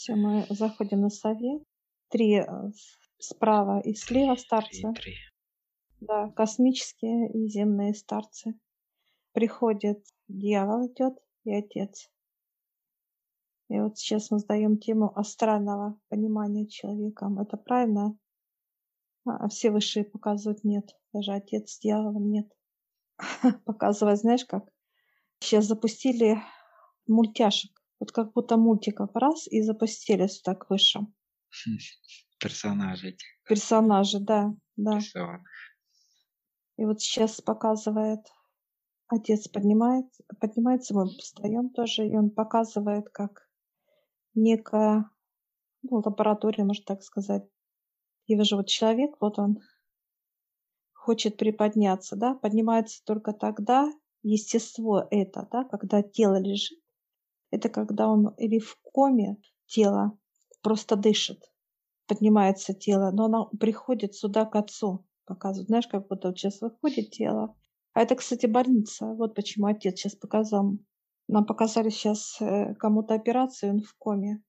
[0.00, 1.62] Все, мы заходим на совет.
[2.08, 2.46] Три э,
[3.18, 4.80] справа и слева старцы.
[4.94, 5.14] Три, три.
[6.00, 8.58] Да, космические и земные старцы.
[9.32, 12.10] Приходит дьявол идет и отец.
[13.68, 17.38] И вот сейчас мы сдаем тему астрального понимания человеком.
[17.38, 18.16] Это правильно?
[19.26, 20.96] А все высшие показывают нет.
[21.12, 22.50] Даже отец с дьяволом нет.
[23.66, 24.64] Показывать, знаешь как?
[25.40, 26.38] Сейчас запустили
[27.06, 27.79] мультяшек.
[28.00, 31.14] Вот как будто мультиков раз и запустили сюда к высшим.
[32.40, 33.16] Персонажи.
[33.46, 34.96] Персонажи, да, да.
[34.96, 35.48] Рисованных.
[36.78, 38.20] И вот сейчас показывает,
[39.06, 40.06] отец поднимает,
[40.40, 43.46] поднимается, мы встаем тоже, и он показывает, как
[44.34, 45.10] некая
[45.82, 47.44] ну, лаборатория, можно так сказать.
[48.26, 49.58] Я вижу, вот человек, вот он
[50.94, 53.92] хочет приподняться, да, поднимается только тогда,
[54.22, 56.79] естество это, да, когда тело лежит,
[57.50, 59.36] это когда он или в коме
[59.66, 60.18] тело
[60.62, 61.50] просто дышит,
[62.06, 67.10] поднимается тело, но оно приходит сюда к отцу, показывает, знаешь, как будто вот сейчас выходит
[67.10, 67.56] тело.
[67.92, 69.06] А это, кстати, больница.
[69.06, 70.78] Вот почему отец сейчас показал.
[71.28, 74.42] Нам показали сейчас э, кому-то операцию, он в коме.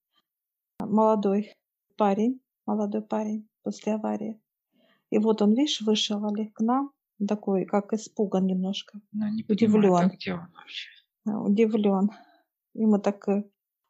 [0.79, 1.55] Молодой
[1.97, 4.41] парень, молодой парень после аварии.
[5.11, 6.91] И вот он, видишь, вышел Олег к нам,
[7.27, 8.99] такой, как испуган немножко.
[9.11, 9.81] Но не Удивлен.
[9.81, 10.89] понимаю, вообще.
[11.25, 12.09] Удивлен.
[12.73, 13.43] И мы так э,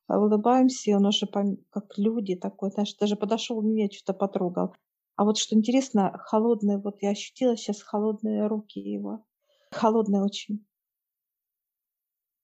[0.08, 4.76] улыбаемся, и он уже как люди такой, знаешь, даже подошел меня, что-то потрогал.
[5.16, 9.26] А вот что интересно, холодные, вот я ощутила сейчас холодные руки его.
[9.72, 10.66] Холодные очень.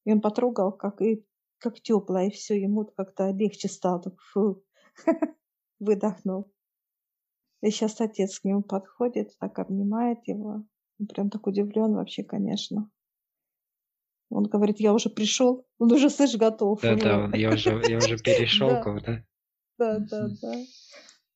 [0.06, 1.26] И он потрогал, как и
[1.60, 4.02] как теплое, и все, ему как-то легче стало.
[4.02, 4.64] Так, фу.
[5.80, 6.52] Выдохнул.
[7.62, 10.64] И сейчас отец к нему подходит, так обнимает его.
[11.00, 12.90] Он прям так удивлен вообще, конечно.
[14.30, 16.82] Он говорит, я уже пришел, он уже, слышь, готов.
[16.82, 19.24] Да, да, он- я уже, я уже перешел кого-то.
[19.78, 20.54] Да, да, да.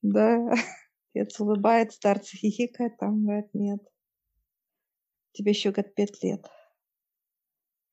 [0.02, 0.54] Да.
[1.14, 3.82] Отец улыбается, старцы хихикает, там говорит, нет.
[5.34, 6.50] Тебе еще, говорит, пять лет.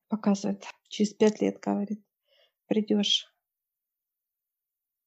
[0.08, 0.64] Показывает.
[0.88, 2.02] Через пять лет, говорит,
[2.66, 3.26] придешь.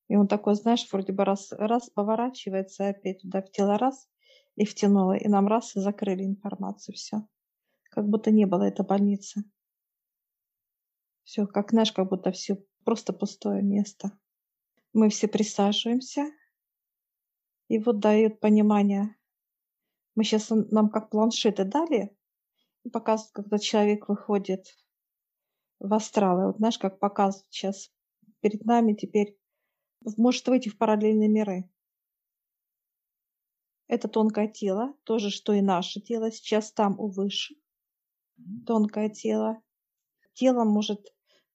[0.08, 4.10] И он такой, знаешь, вроде бы раз, раз поворачивается опять туда в тело раз
[4.56, 7.28] и втянуло, и нам раз и закрыли информацию, все.
[7.90, 9.44] Как будто не было этой больницы.
[11.32, 14.12] Все, как знаешь, как будто все просто пустое место.
[14.92, 16.30] Мы все присаживаемся,
[17.70, 19.16] и вот дает понимание.
[20.16, 22.14] Мы сейчас нам как планшеты дали,
[22.84, 24.78] и показывают, когда человек выходит
[25.80, 26.48] в астралы.
[26.48, 27.94] Вот знаешь, как показывают сейчас
[28.42, 29.40] перед нами теперь,
[30.18, 31.72] может выйти в параллельные миры.
[33.88, 37.56] Это тонкое тело, тоже что и наше тело, сейчас там у выше.
[38.68, 39.62] Тонкое тело.
[40.34, 41.08] Тело может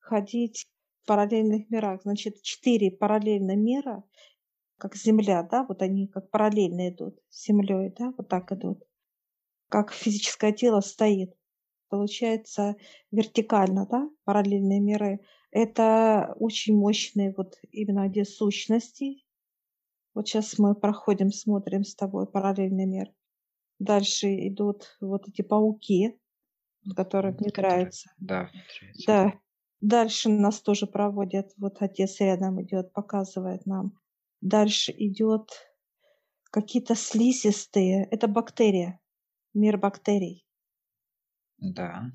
[0.06, 0.66] ходить
[1.02, 2.02] в параллельных мирах.
[2.02, 4.04] Значит, четыре параллельных мира,
[4.78, 8.82] как Земля, да, вот они как параллельно идут с Землей, да, вот так идут.
[9.68, 11.34] Как физическое тело стоит.
[11.88, 12.76] Получается
[13.10, 15.20] вертикально, да, параллельные миры.
[15.50, 19.24] Это очень мощные вот именно где сущности.
[20.14, 23.12] Вот сейчас мы проходим, смотрим с тобой параллельный мир.
[23.78, 26.18] Дальше идут вот эти пауки,
[26.94, 28.10] которые внедряются.
[28.18, 29.06] Да, внедряется.
[29.06, 29.40] Да.
[29.80, 31.52] Дальше нас тоже проводят.
[31.58, 33.98] Вот отец рядом идет, показывает нам.
[34.40, 35.50] Дальше идет
[36.50, 38.06] какие-то слизистые.
[38.10, 39.00] Это бактерия.
[39.54, 40.46] Мир бактерий.
[41.58, 42.10] Да.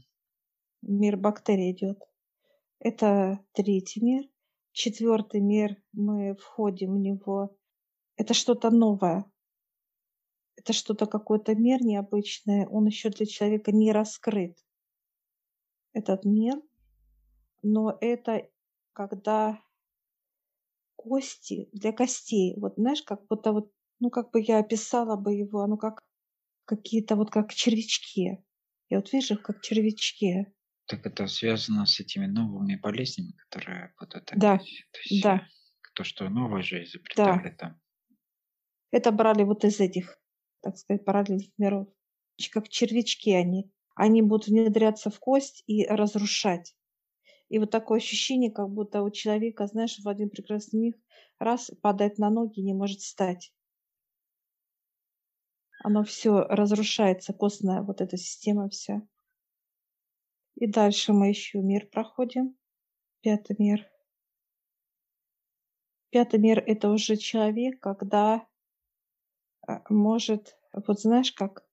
[0.82, 2.02] Мир бактерий идет.
[2.80, 4.24] Это третий мир.
[4.72, 5.76] Четвертый мир.
[5.92, 7.56] Мы входим в него.
[8.16, 9.26] Это что-то новое.
[10.56, 12.68] Это что-то какой-то мир необычный.
[12.68, 14.58] Он еще для человека не раскрыт.
[15.94, 16.62] Этот мир.
[17.64, 18.50] Но это
[18.94, 19.62] когда
[20.96, 22.56] кости для костей.
[22.60, 26.02] Вот знаешь, как будто вот, ну как бы я описала бы его, ну как
[26.66, 28.44] какие-то вот как червячки.
[28.90, 30.48] Я вот вижу как червячки.
[30.88, 34.68] Так это связано с этими новыми болезнями, которые будут Да, опять.
[34.92, 35.48] То есть, да.
[35.96, 37.80] То, что новое же изобретали там.
[38.92, 40.18] Это брали вот из этих,
[40.62, 41.88] так сказать, параллельных миров.
[42.52, 43.72] Как червячки они.
[43.96, 46.76] Они будут внедряться в кость и разрушать.
[47.52, 50.98] И вот такое ощущение, как будто у человека, знаешь, в один прекрасный миг
[51.38, 53.54] раз падает на ноги, не может встать.
[55.84, 59.02] Оно все разрушается, костная вот эта система вся.
[60.56, 62.56] И дальше мы еще мир проходим.
[63.20, 63.86] Пятый мир.
[66.10, 68.48] Пятый мир– это уже человек, когда
[69.68, 71.66] а, может, вот знаешь, как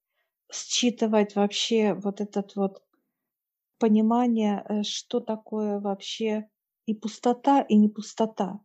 [0.51, 2.83] считывать вообще вот этот вот
[3.79, 6.49] понимание, э, что такое вообще
[6.85, 8.59] и пустота, и не пустота.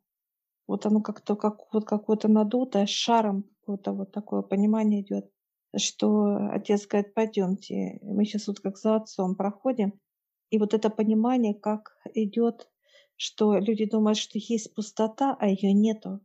[0.66, 5.30] Вот оно как-то как вот какое-то надутое, шаром какое-то вот такое понимание идет,
[5.76, 9.92] что отец говорит, пойдемте, мы сейчас вот как за отцом проходим,
[10.50, 12.70] и вот это понимание, как идет,
[13.16, 16.20] что люди думают, что есть пустота, а ее нету.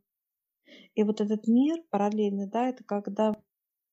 [0.96, 3.34] И вот этот мир параллельный, да, это когда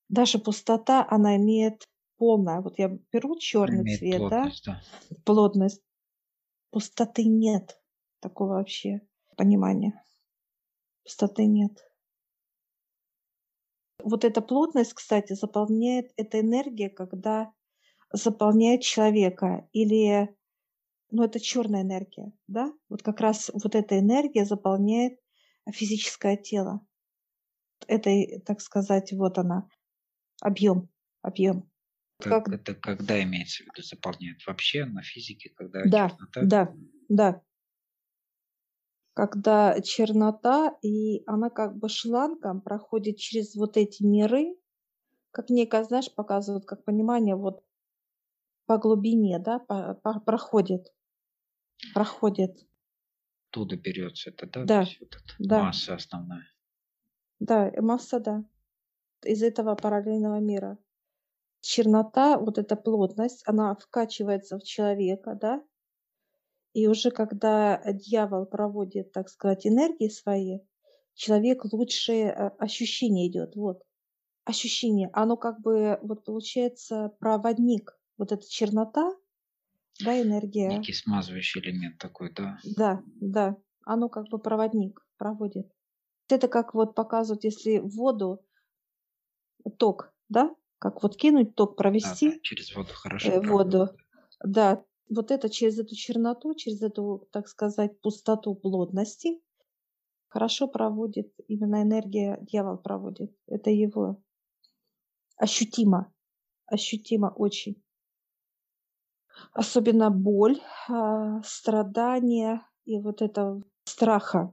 [0.09, 2.61] даже пустота, она имеет полное.
[2.61, 4.83] Вот я беру черный Имеет цвет, да, плотность, да.
[5.25, 5.83] плотность.
[6.71, 7.81] Пустоты нет
[8.21, 9.01] такого вообще
[9.37, 10.03] понимания.
[11.05, 11.73] Пустоты нет.
[14.03, 17.53] Вот эта плотность, кстати, заполняет, эта энергия, когда
[18.13, 20.37] заполняет человека или
[21.11, 22.73] ну, это черная энергия, да?
[22.89, 25.19] Вот как раз вот эта энергия заполняет
[25.71, 26.85] физическое тело.
[27.87, 28.11] Это,
[28.45, 29.69] так сказать, вот она,
[30.41, 30.89] объем,
[31.23, 31.71] объем.
[32.19, 34.47] Как, это когда имеется в виду заполняет?
[34.47, 36.41] Вообще на физике, когда да, чернота?
[36.43, 36.75] да,
[37.09, 37.43] да.
[39.15, 44.57] Когда чернота, и она как бы шлангом проходит через вот эти миры,
[45.33, 47.65] как некое, знаешь, показывают, как понимание вот
[48.67, 50.95] по глубине, да, по- по- проходит,
[51.95, 52.67] проходит.
[53.51, 54.67] Оттуда берется это, да?
[54.67, 56.47] Да, вот эта да, масса основная.
[57.39, 58.45] да, масса, да,
[59.25, 60.79] из этого параллельного мира.
[61.67, 65.65] Чернота, вот эта плотность, она вкачивается в человека, да,
[66.75, 70.61] и уже когда дьявол проводит, так сказать, энергии свои,
[71.15, 73.83] человек лучше э, ощущение идет, вот,
[74.45, 79.13] ощущение, оно как бы, вот получается, проводник, вот эта чернота,
[80.05, 82.61] да, энергия, Некий смазывающий элемент такой, да?
[82.77, 85.67] да, да, оно как бы проводник проводит.
[86.29, 88.45] Это как вот показывают, если воду
[89.79, 93.89] ток, да, как вот кинуть ток, Да, да, провести через воду хорошо э, воду,
[94.45, 99.41] да, вот это через эту черноту, через эту, так сказать, пустоту плотности
[100.29, 103.35] хорошо проводит, именно энергия дьявол проводит.
[103.47, 104.23] Это его
[105.39, 106.13] ощутимо,
[106.67, 107.83] ощутимо очень.
[109.53, 114.53] Особенно боль, а, страдания и вот это страха.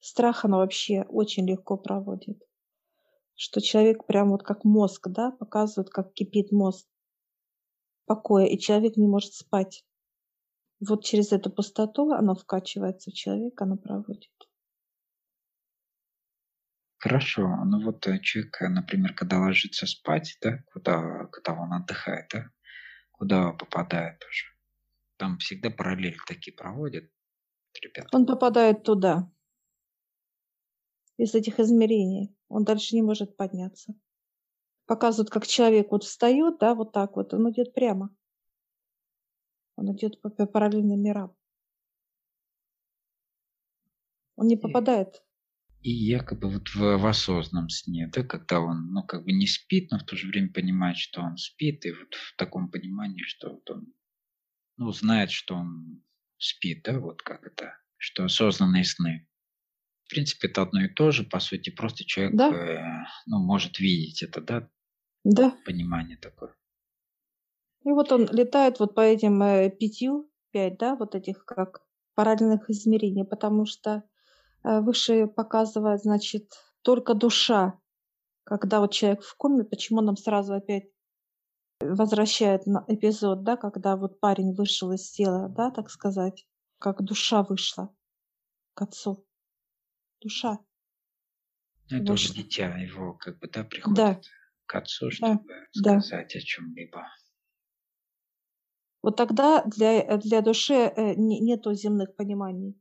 [0.00, 2.42] Страх оно вообще очень легко проводит.
[3.44, 6.86] Что человек прям вот как мозг, да, показывает, как кипит мозг
[8.06, 9.84] покоя, и человек не может спать.
[10.78, 14.30] Вот через эту пустоту оно вкачивается в человека, оно проводит.
[16.98, 17.48] Хорошо.
[17.64, 22.48] Ну вот э, человек, э, например, когда ложится спать, да, куда, когда он отдыхает, да,
[23.10, 24.44] куда попадает тоже.
[25.16, 27.10] Там всегда параллель такие проводят
[27.74, 28.16] ребята.
[28.16, 29.32] Он попадает туда,
[31.22, 32.34] из этих измерений.
[32.52, 33.94] Он дальше не может подняться.
[34.86, 38.14] Показывают, как человек вот встает, да, вот так вот, он идет прямо.
[39.76, 41.36] Он идет по параллельным мирам.
[44.36, 45.22] Он не И, попадает.
[45.80, 49.90] и якобы вот в, в осознанном сне, да, когда он, ну, как бы не спит,
[49.90, 53.50] но в то же время понимает, что он спит, и вот в таком понимании, что
[53.54, 53.92] вот он,
[54.76, 56.04] ну, знает, что он
[56.38, 59.28] спит, да, вот как это, что осознанные сны.
[60.12, 63.78] В принципе, это одно и то же, по сути, просто человек, Да, э, ну, может
[63.78, 64.68] видеть это, да,
[65.24, 65.56] да.
[65.64, 66.54] понимание такое.
[67.86, 71.80] И вот он летает вот по этим э, пятью, пять, да, вот этих как
[72.14, 74.02] параллельных измерений, потому что
[74.64, 76.52] э, выше показывает, значит,
[76.82, 77.80] только душа.
[78.44, 80.90] Когда вот человек в коме, почему нам сразу опять
[81.80, 86.46] возвращает на эпизод, да, когда вот парень вышел из тела, да, так сказать,
[86.78, 87.88] как душа вышла
[88.74, 89.24] к отцу.
[90.22, 90.58] Душа
[91.90, 92.42] Ну, это уже вышла.
[92.42, 94.26] дитя его, как бы, да, Да, приходит
[94.66, 95.44] к отцу, да, чтобы
[95.82, 96.00] да.
[96.00, 97.06] сказать о чем-либо.
[99.02, 102.80] Вот тогда для, э, для души э, не- нету земных пониманий,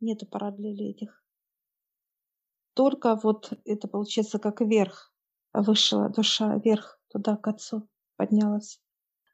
[0.00, 1.22] нету параллелей этих.
[2.74, 5.12] Только вот это получается как вверх
[5.52, 8.80] вышла душа, вверх туда к отцу поднялась.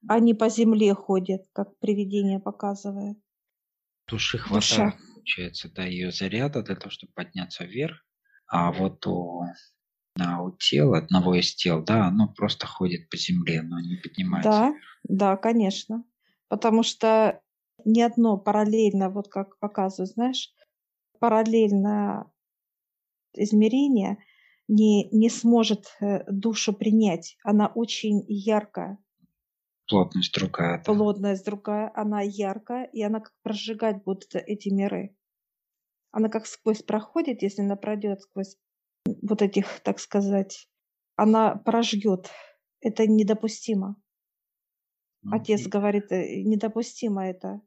[0.08, 3.18] Они по земле ходят, как привидение показывает.
[4.08, 4.94] Души Душа.
[5.20, 8.04] Получается, да, ее заряда для того, чтобы подняться вверх,
[8.46, 9.44] а вот у,
[10.20, 14.64] а, у тела, одного из тел, да, оно просто ходит по земле, но не поднимается
[14.64, 15.00] Да, вверх.
[15.04, 16.04] да, конечно.
[16.48, 17.42] Потому что
[17.84, 20.52] ни одно параллельно, вот как показывают, знаешь,
[21.20, 22.32] параллельно
[23.34, 24.18] измерение
[24.68, 27.36] не, не сможет э, душу принять.
[27.44, 28.98] Она очень яркая.
[29.90, 30.92] Плотность другая, да.
[30.94, 35.16] Плотность другая, она яркая, и она как прожигать будет эти миры.
[36.12, 38.56] Она как сквозь проходит, если она пройдет сквозь
[39.22, 40.68] вот этих, так сказать,
[41.16, 42.30] она прожжет.
[42.80, 43.96] Это недопустимо.
[45.22, 47.60] Ну, Отец и- говорит, э, недопустимо это.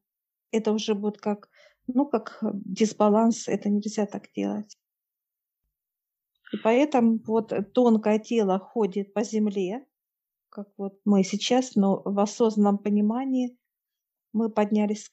[0.51, 1.49] Это уже будет как
[1.87, 4.77] Ну, как э, дисбаланс, это нельзя так делать.
[6.53, 9.85] И поэтому вот тонкое тело ходит по земле,
[10.53, 13.57] как вот мы сейчас, но в осознанном понимании
[14.33, 15.11] мы поднялись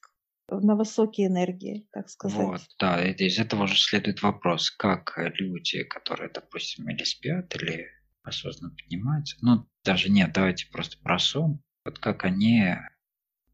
[0.49, 2.47] на высокие энергии, так сказать.
[2.47, 7.87] Вот, да, из этого уже следует вопрос, как люди, которые, допустим, или спят, или
[8.23, 12.77] осознанно поднимаются, ну, даже нет, давайте просто про сон, вот как они,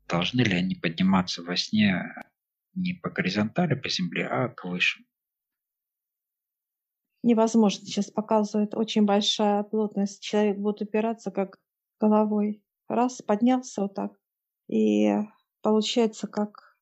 [0.09, 2.03] должны ли они подниматься во сне
[2.75, 5.05] не по горизонтали по земле, а к выше?
[7.23, 7.87] Невозможно.
[7.87, 10.23] Сейчас показывает очень большая плотность.
[10.23, 11.59] Человек будет упираться как
[12.01, 12.63] головой.
[12.89, 14.13] Раз, поднялся вот так.
[14.69, 15.13] И
[15.63, 16.79] получается как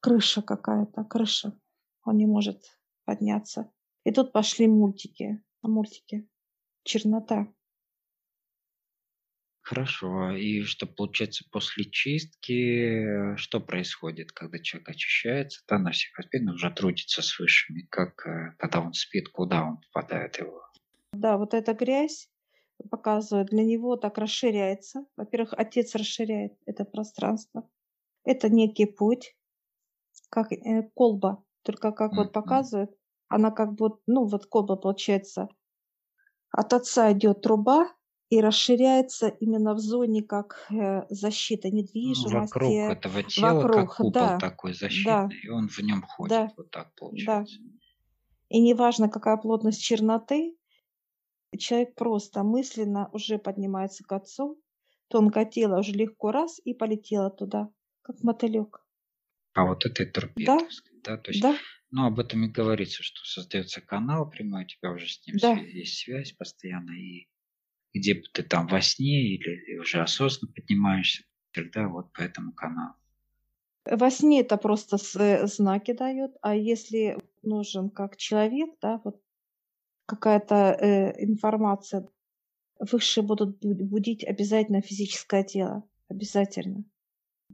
[0.00, 1.58] крыша какая-то, крыша.
[2.04, 3.72] Он не может подняться.
[4.04, 5.42] И тут пошли мультики.
[5.62, 6.28] Мультики.
[6.82, 7.52] Чернота.
[9.60, 10.32] Хорошо.
[10.32, 16.70] И что получается после чистки, что происходит, когда человек очищается, да, на всех аспектах уже
[16.72, 20.62] трудится с высшими, как э, когда он спит, куда он попадает его?
[21.12, 22.28] Да, вот эта грязь
[22.88, 25.06] показывает, для него так расширяется.
[25.16, 27.68] Во-первых, отец расширяет это пространство.
[28.24, 29.36] Это некий путь,
[30.28, 32.90] как э, колба, только как вот показывает,
[33.28, 35.48] она как бы, ну вот колба получается,
[36.50, 37.88] от отца идет труба,
[38.32, 42.54] и расширяется именно в зоне как э, защита недвижимости.
[42.54, 46.30] Вокруг этого тела, вокруг, как купол да, такой защитный, да, и он в нем ходит,
[46.30, 46.92] да, вот так да.
[46.96, 47.60] получается.
[48.48, 50.56] И неважно, какая плотность черноты,
[51.58, 54.60] человек просто мысленно уже поднимается к отцу,
[55.08, 57.70] тонкое тело уже легко раз и полетело туда,
[58.02, 58.84] как мотылек.
[59.54, 61.56] А вот этой трубе, Да, сказать, да, то есть, да,
[61.90, 65.52] ну, об этом и говорится, что создается канал прямой, у тебя уже с ним да.
[65.52, 67.28] есть связь постоянно, и
[67.92, 72.94] где бы ты там во сне или уже осознанно поднимаешься, всегда вот по этому каналу.
[73.84, 79.20] Во сне это просто э, знаки дает, а если нужен как человек, да, вот
[80.06, 82.06] какая-то э, информация,
[82.80, 86.84] высшие будут бу- будить обязательно физическое тело, обязательно,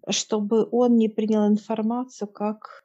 [0.08, 2.84] чтобы он не принял информацию как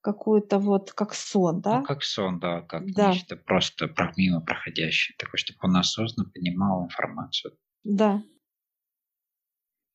[0.00, 4.40] какую-то вот, как сон, Ну, да, как сон, да, как да, нечто просто про- мимо
[4.40, 7.56] проходящее, такое, чтобы он осознанно понимал информацию.
[7.84, 8.22] да.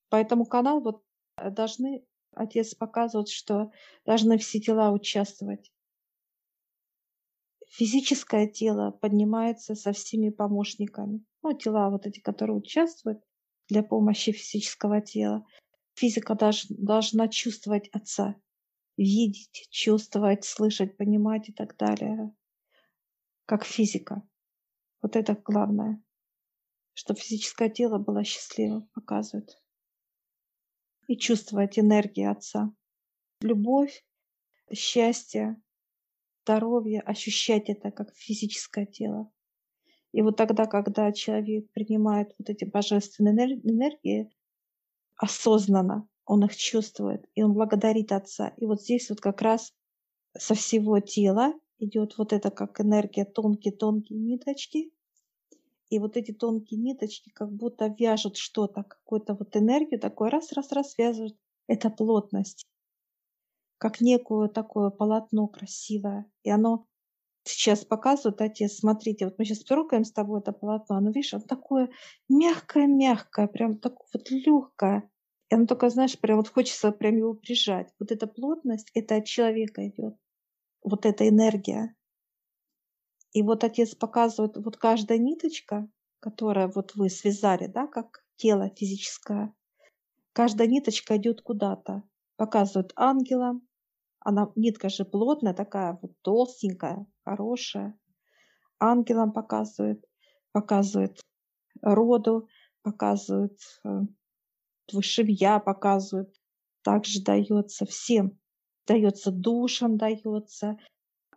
[0.10, 1.04] Поэтому канал вот
[1.38, 3.72] э, должны, отец показывает, что
[4.06, 5.72] должны все тела участвовать.
[7.72, 11.24] Физическое тело поднимается со всеми помощниками.
[11.42, 13.24] Ну, тела вот эти, которые участвуют
[13.70, 15.46] для помощи физического тела.
[15.94, 18.36] Физика долж- должна чувствовать отца,
[18.98, 22.36] видеть, чувствовать, слышать, понимать и так далее,
[23.46, 24.22] как физика.
[25.02, 26.04] Вот это главное,
[26.92, 29.62] чтобы физическое тело было счастливым, показывает.
[31.08, 32.74] И чувствовать энергию отца.
[33.40, 34.06] Любовь,
[34.74, 35.62] счастье,
[36.44, 39.32] здоровье, ощущать это как физическое тело.
[40.12, 44.30] И вот тогда, когда человек принимает вот эти божественные энер- энергии
[45.16, 48.54] осознанно, он их чувствует, и он благодарит Отца.
[48.58, 49.74] И вот здесь вот как раз
[50.38, 54.92] со всего тела идет вот это как энергия тонкие-тонкие ниточки.
[55.90, 61.36] И вот эти тонкие ниточки как будто вяжут что-то, какую-то вот энергию, такой раз-раз-раз связывают.
[61.68, 62.66] Это плотность,
[63.82, 66.32] как некое такое полотно красивое.
[66.44, 66.86] И оно
[67.44, 71.44] сейчас показывают, отец, смотрите, вот мы сейчас трогаем с тобой это полотно, оно, видишь, оно
[71.48, 71.90] такое
[72.30, 75.10] мягкое-мягкое, прям такое вот легкое.
[75.50, 77.92] И оно только, знаешь, прям вот хочется прям его прижать.
[78.00, 80.16] Вот эта плотность, это от человека идет.
[80.84, 81.96] Вот эта энергия.
[83.34, 89.56] И вот отец показывает, вот каждая ниточка, которая вот вы связали, да, как тело физическое,
[90.34, 92.04] каждая ниточка идет куда-то.
[92.38, 93.68] Показывает ангелам,
[94.22, 97.98] она нитка же плотная, такая вот толстенькая, хорошая.
[98.80, 100.04] Ангелам показывает,
[100.52, 101.20] показывает
[101.82, 102.48] роду,
[102.84, 103.90] показывает э,
[104.92, 106.36] высшим я, показывает.
[106.84, 108.40] Также дается всем.
[108.88, 110.78] Дается душам, дается.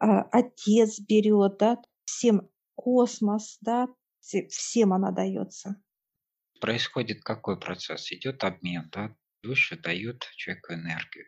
[0.00, 3.88] а, Отец берет, да, всем космос, да,
[4.20, 5.76] все- всем она дается.
[6.60, 8.10] Происходит какой процесс?
[8.10, 9.14] Идет обмен, да?
[9.42, 11.26] Выше дает человеку энергию.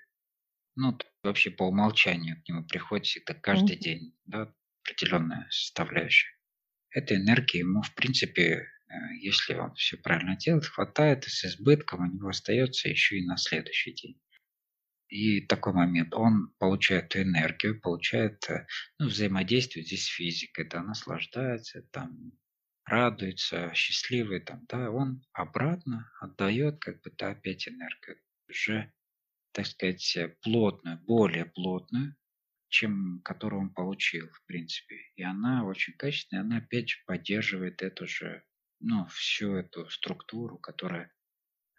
[0.76, 3.76] Ну, вообще по умолчанию к нему приходит всегда каждый Мгм.
[3.76, 4.54] день, да,
[4.84, 6.30] определенная составляющая.
[6.90, 12.02] Этой энергии ему, в принципе, э, если он все правильно делает, хватает и с избытком
[12.02, 14.20] у него остается еще и на следующий день.
[15.08, 18.66] И такой момент, он получает энергию, получает, э,
[18.98, 22.32] ну, взаимодействует здесь с физикой, да, наслаждается, там,
[22.84, 28.18] радуется, счастливый, там, да, он обратно отдает как бы, да, опять энергию.
[28.48, 28.92] Уже
[29.56, 32.14] так сказать, плотную, более плотную,
[32.68, 34.96] чем которую он получил, в принципе.
[35.14, 38.44] И она очень качественная, она опять же поддерживает эту же,
[38.80, 41.10] ну, всю эту структуру, которая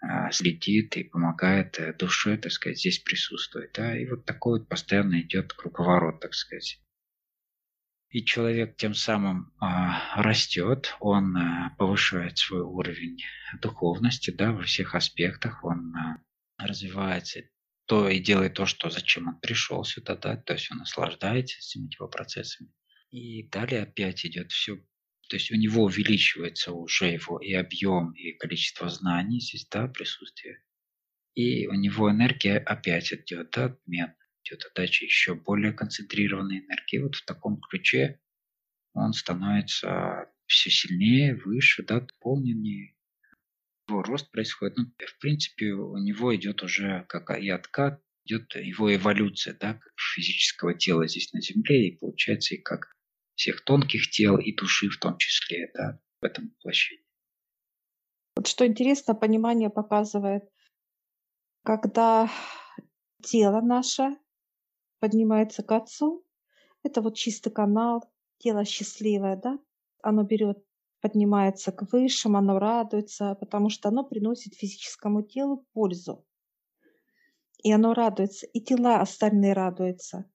[0.02, 3.74] а, следит и помогает э, душе, так сказать, здесь присутствует.
[3.74, 3.96] Да?
[3.96, 6.82] И вот такой вот постоянно идет круговорот, так сказать.
[8.10, 13.20] И человек тем самым а, растет, он а, повышает свой уровень
[13.62, 16.18] духовности, да, во всех аспектах, он а,
[16.58, 17.42] развивается,
[17.88, 21.90] то и делает то, что зачем он пришел сюда, да, то есть он наслаждается этими
[21.94, 22.70] его процессами.
[23.10, 24.76] И далее опять идет все,
[25.30, 30.62] то есть у него увеличивается уже его и объем, и количество знаний здесь, да, присутствие.
[31.34, 34.14] И у него энергия опять идет, да, обмен
[34.44, 36.98] идет отдача еще более концентрированной энергии.
[36.98, 38.20] Вот в таком ключе
[38.94, 42.97] он становится все сильнее, выше, да, дополненнее.
[43.88, 44.78] Его рост происходит.
[44.78, 49.94] Ну, в принципе, у него идет уже как и откат, идет его эволюция, да, как
[49.98, 52.92] физического тела здесь на Земле, и получается и как
[53.36, 57.06] всех тонких тел, и души в том числе, да, в этом воплощении.
[58.36, 60.44] Вот что интересно, понимание показывает,
[61.64, 62.30] когда
[63.24, 64.18] тело наше
[65.00, 66.26] поднимается к Отцу.
[66.84, 68.04] Это вот чистый канал,
[68.38, 69.60] тело счастливое, да?
[70.02, 70.64] Оно берет,
[71.02, 76.26] поднимается к высшим, оно радуется, потому что оно приносит физическому телу пользу.
[77.64, 80.30] И оно радуется, и тела остальные радуются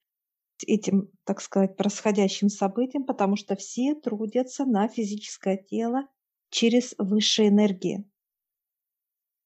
[0.66, 6.06] этим, так сказать, происходящим событиям, потому что все трудятся на физическое тело
[6.50, 8.08] через высшие энергии.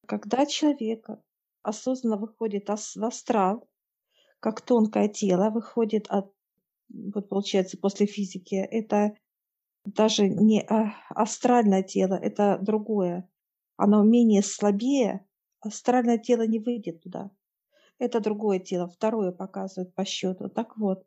[0.05, 1.07] Когда человек
[1.63, 3.67] осознанно выходит в астрал,
[4.39, 6.31] как тонкое тело выходит от,
[6.89, 8.55] вот получается, после физики.
[8.55, 9.15] Это
[9.87, 13.29] даже не а, астральное тело, это другое.
[13.77, 15.25] Оно менее слабее,
[15.61, 17.31] астральное тело не выйдет туда.
[17.99, 20.49] Это другое тело, второе показывает по счету.
[20.49, 21.05] Так вот,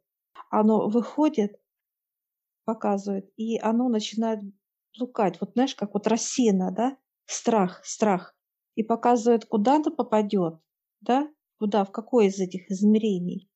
[0.50, 1.60] оно выходит,
[2.64, 4.40] показывает, и оно начинает
[4.96, 5.40] блукать.
[5.40, 6.96] Вот знаешь, как вот рассеяно, да?
[7.26, 8.34] Страх, страх.
[8.76, 10.58] И показывает, куда оно попадет,
[11.00, 11.28] да?
[11.58, 13.50] Куда, в какое из этих измерений.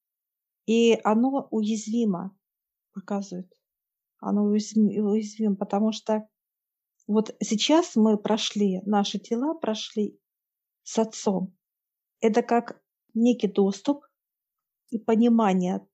[0.66, 2.36] И оно уязвимо,
[2.92, 3.50] показывает.
[4.24, 6.28] Оно уязвимо, потому что
[7.06, 10.18] вот сейчас мы прошли, наши тела прошли
[10.82, 11.54] с Отцом.
[12.20, 12.80] Это как
[13.12, 14.04] некий доступ
[14.90, 15.86] и понимание.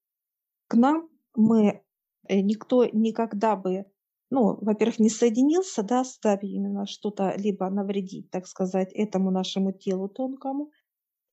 [0.69, 1.83] К нам мы,
[2.29, 3.87] э, никто никогда бы,
[4.31, 10.09] ну, во-первых, не соединился, да, с именно что-то либо навредить, так сказать, этому нашему телу
[10.09, 10.71] тонкому,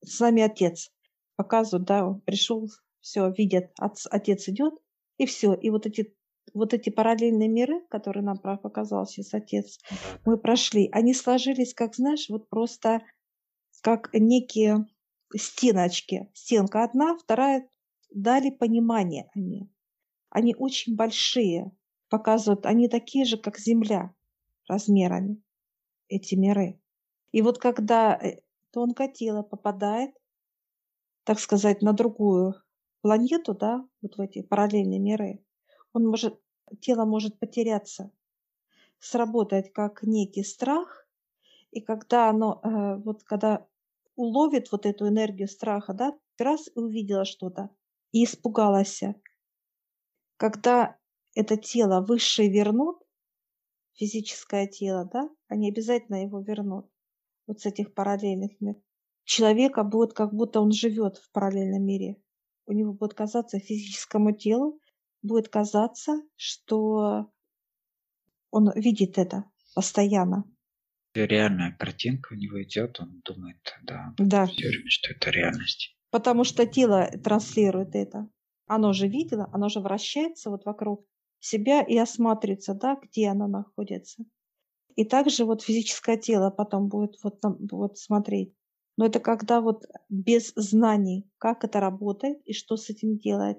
[0.04, 0.90] с нами отец.
[1.36, 2.68] Показывают, да, он пришел,
[3.00, 4.74] все, видят, отец идет,
[5.18, 5.54] и все.
[5.54, 6.16] И вот эти,
[6.54, 9.78] вот эти параллельные миры, которые нам показал сейчас отец,
[10.24, 13.02] мы прошли, они сложились, как, знаешь, вот просто
[13.82, 14.86] как некие
[15.36, 16.30] стеночки.
[16.34, 17.68] Стенка одна, вторая
[18.10, 19.70] дали понимание они.
[20.30, 21.72] Они очень большие,
[22.08, 24.14] показывают, они такие же, как Земля
[24.68, 25.42] размерами,
[26.08, 26.80] эти миры.
[27.32, 30.14] И вот когда э, тонкое тело попадает,
[31.24, 32.54] так сказать, на другую
[33.00, 35.44] планету, да, вот в эти параллельные миры,
[35.98, 36.40] он может,
[36.80, 38.10] тело может потеряться,
[39.00, 41.06] сработать как некий страх,
[41.72, 43.66] и когда оно, э, вот когда
[44.14, 47.70] уловит вот эту энергию страха, да, раз и увидела что-то,
[48.12, 49.02] и испугалась.
[50.36, 50.96] Когда
[51.34, 53.02] это тело высшее вернут,
[53.94, 56.86] физическое тело, да, они обязательно его вернут
[57.46, 58.82] вот с этих параллельных миров,
[59.24, 62.16] человека будет как будто он живет в параллельном мире.
[62.66, 64.80] У него будет казаться физическому телу,
[65.22, 67.30] будет казаться, что
[68.50, 70.44] он видит это постоянно.
[71.14, 74.46] Реальная картинка у него идет, он думает, да, да.
[74.46, 75.96] все время, что это реальность.
[76.10, 78.28] Потому что тело транслирует это.
[78.66, 81.06] Оно же видело, оно же вращается вот вокруг
[81.40, 84.24] себя и осматривается, да, где оно находится.
[84.96, 88.54] И также вот физическое тело потом будет вот, там, вот смотреть.
[88.96, 93.58] Но это когда вот без знаний, как это работает и что с этим делать.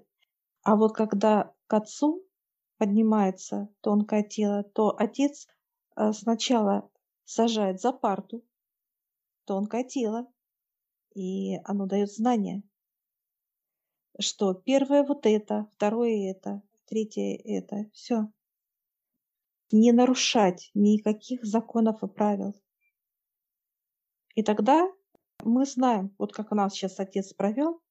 [0.63, 2.23] А вот когда к отцу
[2.77, 5.47] поднимается тонкое тело, то отец
[5.95, 6.89] э, сначала
[7.25, 8.43] сажает за парту
[9.45, 10.27] тонкое тело,
[11.15, 12.63] и оно дает знания,
[14.19, 18.31] что первое вот это, второе это, третье это, все
[19.71, 22.55] не нарушать никаких законов и правил.
[24.35, 24.87] И тогда
[25.43, 27.81] мы знаем, вот как нас сейчас отец провел,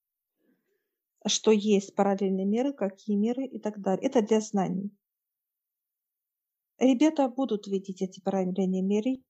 [1.27, 4.07] что есть параллельные миры, какие миры и так далее.
[4.09, 4.93] Это для знаний.
[6.81, 9.23] Ребята будут видеть эти параллельные миры,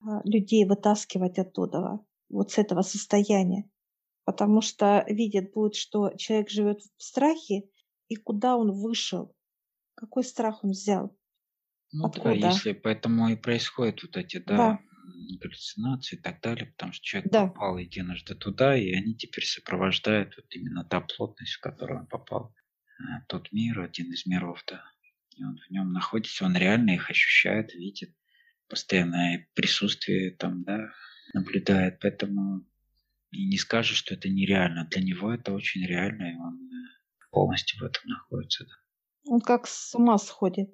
[0.00, 3.70] а, людей вытаскивать оттуда, вот с этого состояния.
[4.24, 7.70] Потому что видит будет, что человек живет в страхе,
[8.08, 9.34] и куда он вышел,
[9.94, 11.16] какой страх он взял,
[11.92, 12.32] Ну да, откуда.
[12.32, 14.78] если поэтому и происходят вот эти, да, Да,
[15.38, 20.36] галлюцинации и так далее, потому что человек да, попал единожды туда, и они теперь сопровождают
[20.36, 22.54] вот именно та плотность, в которую он попал.
[23.00, 24.82] э, Тот мир, один из миров, да.
[25.36, 28.14] И он в нем находится, он реально их ощущает, видит,
[28.68, 30.90] постоянное присутствие там, да,
[31.32, 32.00] наблюдает.
[32.00, 32.66] Поэтому
[33.30, 34.86] и не скажешь, что это нереально.
[34.90, 36.88] Для него это очень реально, и он э,
[37.30, 38.64] полностью в этом находится.
[38.64, 39.32] Да.
[39.32, 40.70] он как с ума сходит.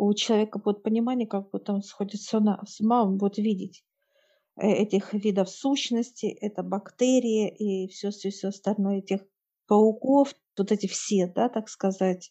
[0.00, 3.84] У человека будет понимание, как будто он сходит с ума, он будет видеть
[4.54, 9.22] э, этих видов сущности, это бактерии и все, все, все остальное, этих
[9.66, 12.30] пауков, вот эти все, да, так сказать,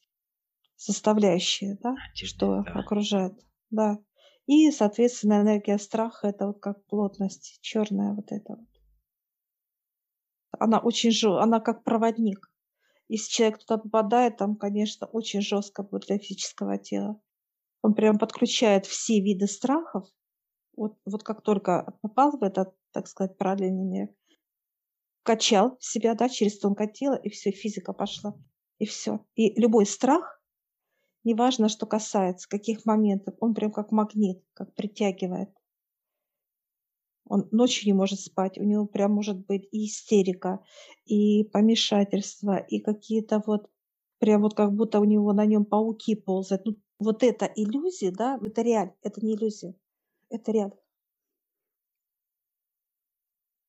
[0.78, 2.80] составляющие, да, Отдельно, что да.
[2.80, 3.34] окружает,
[3.70, 4.00] да.
[4.46, 8.70] И, соответственно, энергия страха это вот как плотность черная вот эта вот.
[10.58, 12.50] Она очень жё, она как проводник.
[13.10, 17.20] Если человек туда попадает, там, конечно, очень жестко будет для физического тела.
[17.82, 20.08] Он прям подключает все виды страхов.
[20.76, 24.10] Вот, вот как только попал в этот, так сказать, параллельный мир,
[25.24, 28.36] качал себя, да, через тонкое тело, и все, физика пошла,
[28.78, 29.26] и все.
[29.36, 30.42] И любой страх,
[31.24, 35.50] неважно, что касается, каких моментов, он прям как магнит, как притягивает.
[37.26, 40.64] Он ночью не может спать, у него прям может быть и истерика,
[41.06, 43.70] и помешательство, и какие-то вот,
[44.20, 46.66] прям вот как будто у него на нем пауки ползают.
[46.66, 49.76] Ну, вот это иллюзия, да, это реаль, это не иллюзия,
[50.30, 50.74] это реаль.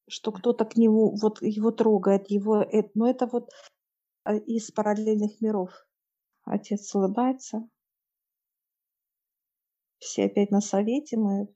[0.08, 3.50] Что кто-то к нему, вот его трогает, его, э- ну это вот
[4.24, 5.70] а, из параллельных миров.
[6.44, 7.68] Отец улыбается.
[9.98, 11.48] Все опять на совете мы,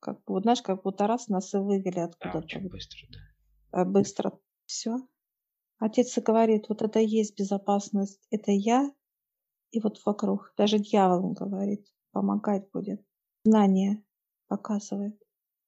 [0.00, 2.98] как бы, вот знаешь, как будто раз нас и вывели Да, откуда-то очень вот, быстро,
[3.10, 3.80] да.
[3.80, 4.38] э, быстро.
[4.66, 4.98] Все.
[5.78, 8.90] Отец и говорит, вот это и есть безопасность, это я
[9.70, 10.52] и вот вокруг.
[10.56, 13.02] Даже дьявол, он говорит, помогать будет.
[13.44, 14.02] Знание
[14.48, 15.14] показывает.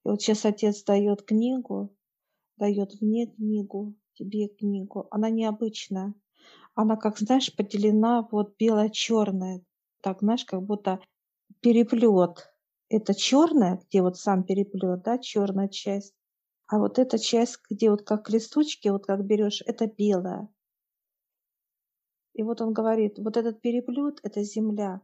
[0.04, 1.94] И вот сейчас отец дает книгу,
[2.56, 5.06] дает мне книгу, тебе книгу.
[5.10, 6.14] Она необычная.
[6.74, 9.62] Она, как знаешь, поделена вот бело-черная.
[10.00, 11.00] Так, знаешь, как будто
[11.60, 12.52] переплет.
[12.88, 16.14] Это черная, где вот сам переплет, да, черная часть.
[16.68, 20.48] А вот эта часть, где вот как листочки, вот как берешь, это белая.
[22.38, 25.00] И вот он говорит, вот этот переплет– это земля,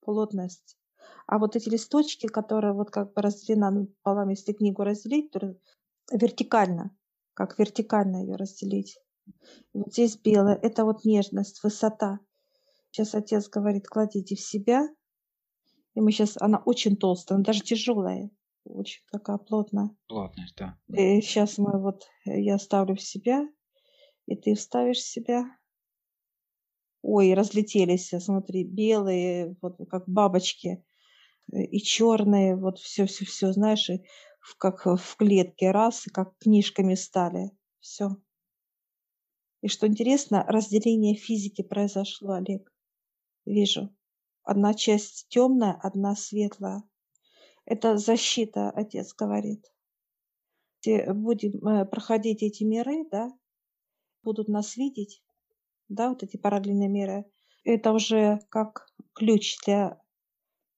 [0.00, 0.78] плотность.
[1.26, 5.54] А вот эти листочки, которые вот как бы разделены пополам, если книгу разделить, то
[6.10, 6.96] вертикально,
[7.34, 8.98] как вертикально ее разделить.
[9.74, 12.18] И вот здесь белое– это вот нежность, высота.
[12.90, 14.88] Сейчас отец говорит, кладите в себя.
[15.92, 18.30] И мы сейчас, она очень толстая, она даже тяжелая,
[18.64, 19.90] очень такая плотная.
[20.08, 20.78] Плотность, да.
[20.88, 23.46] И сейчас мы вот, э, я ставлю в себя,
[24.24, 25.44] и ты вставишь в себя.
[27.02, 30.84] Ой, разлетелись, э, смотри, белые, вот как бабочки,
[31.52, 34.04] э, и черные, вот все, все, все, знаешь, и
[34.58, 37.50] как э, в клетке раз, и как книжками стали.
[37.80, 38.16] Все.
[39.62, 42.72] И что интересно, разделение физики произошло, Олег.
[43.44, 43.94] Вижу.
[44.44, 46.84] Одна часть темная, одна светлая.
[47.64, 49.72] Это защита, отец говорит.
[50.84, 53.32] Будем проходить эти миры, да,
[54.24, 55.22] будут нас видеть,
[55.88, 57.24] да, вот эти параллельные миры.
[57.64, 60.00] Это уже как ключ для,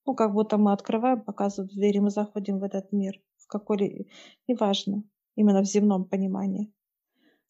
[0.06, 4.10] ну, как будто мы открываем, показывают двери, мы заходим в этот мир, в какой,
[4.46, 5.04] неважно,
[5.36, 6.72] именно в земном понимании.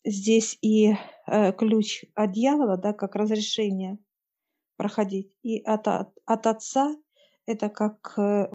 [0.05, 0.95] Здесь и
[1.27, 3.99] э, ключ от дьявола, да, как разрешение
[4.77, 6.95] проходить, и от, от, от отца
[7.47, 8.51] это как э,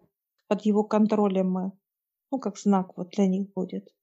[0.48, 1.72] под его контролем мы,
[2.32, 3.94] ну, как знак вот для них будет.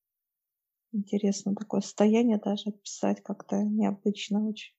[0.93, 4.76] Интересно такое состояние даже описать как-то необычно очень.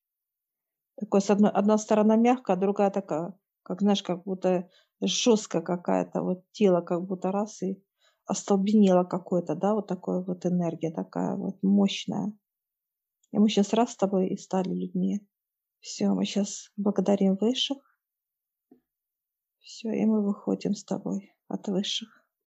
[1.00, 3.34] Такое, с одной, одна сторона мягкая, а другая такая,
[3.64, 7.84] как, знаешь, как будто жесткая какая-то, вот тело как будто раз и
[8.26, 12.34] остолбенело какое-то, да, вот такое вот энергия такая вот мощная.
[13.32, 15.22] И мы сейчас раз с тобой и стали людьми.
[15.80, 17.78] Все, мы сейчас благодарим высших.
[19.60, 22.17] Все, и мы выходим с тобой от высших.